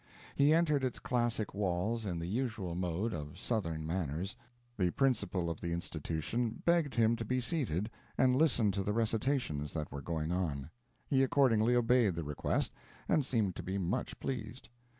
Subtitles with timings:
[0.35, 4.35] He entered its classic walls in the usual mode of southern manners.
[4.75, 9.75] The principal of the Institution begged him to be seated and listen to the recitations
[9.75, 10.71] that were going on.
[11.05, 12.73] He accordingly obeyed the request,
[13.07, 14.69] and seemed to be much pleased.